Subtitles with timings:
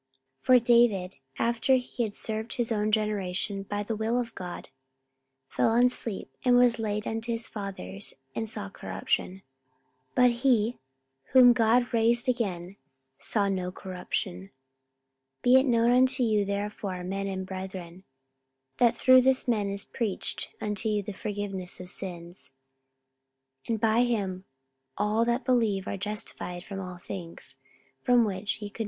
[0.41, 4.69] 44:013:036 For David, after he had served his own generation by the will of God,
[5.47, 9.43] fell on sleep, and was laid unto his fathers, and saw corruption:
[10.15, 10.79] 44:013:037 But he,
[11.25, 12.77] whom God raised again,
[13.19, 14.49] saw no corruption.
[15.43, 18.03] 44:013:038 Be it known unto you therefore, men and brethren,
[18.79, 22.49] that through this man is preached unto you the forgiveness of sins:
[23.67, 24.45] 44:013:039 And by him
[24.97, 27.57] all that believe are justified from all things,
[28.01, 28.79] from which ye could not be justified by the law of Moses.